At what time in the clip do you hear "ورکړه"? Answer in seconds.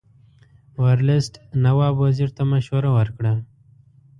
2.97-3.33